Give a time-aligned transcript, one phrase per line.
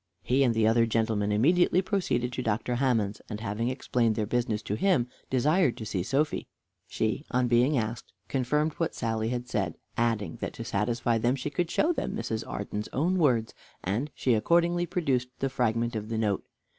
[0.23, 2.73] He and the other gentlemen immediately proceeded to Dr.
[2.77, 6.47] Hammond's, and having explained their business to him, desired to see Sophy.
[6.87, 11.51] She, on being asked, confirmed what Sally had said, adding that to satisfy them she
[11.51, 12.43] could show them Mrs.
[12.47, 13.53] Arden's own words,
[13.83, 16.43] and she accordingly produced the fragment of the note.